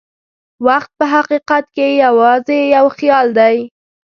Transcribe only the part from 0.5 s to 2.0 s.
وخت په حقیقت کې